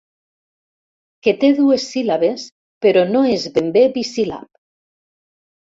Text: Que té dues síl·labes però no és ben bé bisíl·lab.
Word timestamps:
Que 1.27 1.33
té 1.43 1.51
dues 1.59 1.85
síl·labes 1.91 2.49
però 2.87 3.07
no 3.13 3.25
és 3.37 3.49
ben 3.61 3.73
bé 3.79 3.87
bisíl·lab. 4.01 4.53